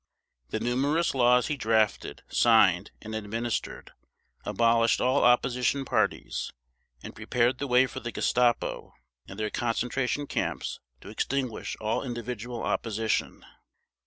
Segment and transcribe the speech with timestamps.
[0.49, 3.91] The numerous laws he drafted, signed, and administered
[4.43, 6.51] abolished all opposition parties
[7.03, 8.95] and prepared the way for the Gestapo
[9.27, 13.45] and their concentration camps to extinguish all individual opposition.